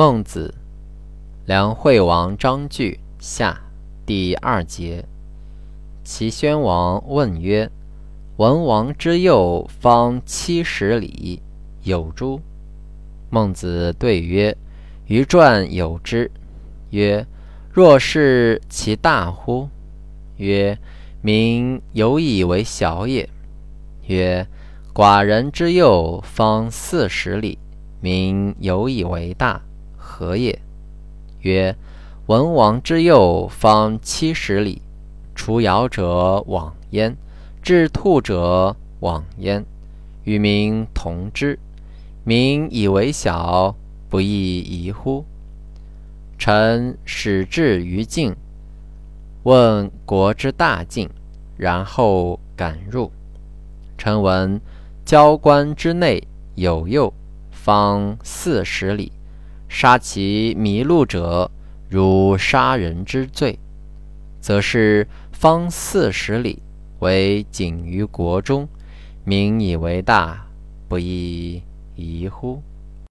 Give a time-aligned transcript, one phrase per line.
[0.00, 0.54] 孟子，
[1.44, 3.60] 梁惠王章句下
[4.06, 5.04] 第二节。
[6.04, 7.68] 齐宣王问曰
[8.38, 11.42] ：“文王之幼方七十里，
[11.82, 12.40] 有诸？”
[13.28, 14.56] 孟子对曰
[15.08, 16.30] ：“于传有之。”
[16.90, 17.26] 曰
[17.74, 19.68] ：“若是其大乎？”
[20.38, 20.78] 曰
[21.20, 23.28] ：“民有以为小也。”
[24.06, 24.46] 曰
[24.94, 27.58] ：“寡人之幼方四十里，
[28.00, 29.60] 民有以为大。”
[30.18, 30.58] 何也？
[31.42, 31.76] 曰：
[32.26, 34.82] 文王之右方七十里，
[35.32, 37.16] 除尧者往焉，
[37.62, 39.64] 至兔者往焉，
[40.24, 41.56] 与民同之。
[42.24, 43.76] 民以为小，
[44.08, 45.24] 不亦宜乎？
[46.36, 48.34] 臣始至于境，
[49.44, 51.08] 问国之大境，
[51.56, 53.12] 然后敢入。
[53.96, 54.60] 臣闻
[55.04, 56.20] 交关之内
[56.56, 57.14] 有右，
[57.52, 59.12] 方四十里。
[59.68, 61.50] 杀其迷路者，
[61.88, 63.58] 如杀人之罪，
[64.40, 66.62] 则是方四十里，
[67.00, 68.66] 为井于国中，
[69.24, 70.46] 民以为大，
[70.88, 71.62] 不亦
[71.94, 72.62] 宜乎？